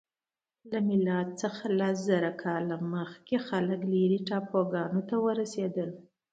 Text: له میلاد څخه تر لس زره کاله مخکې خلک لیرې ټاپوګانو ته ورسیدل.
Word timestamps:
له 0.71 0.79
میلاد 0.89 1.27
څخه 1.41 1.61
تر 1.67 1.71
لس 1.79 1.95
زره 2.09 2.31
کاله 2.43 2.75
مخکې 2.93 3.35
خلک 3.47 3.79
لیرې 3.91 4.19
ټاپوګانو 4.27 5.01
ته 5.09 5.15
ورسیدل. 5.25 5.89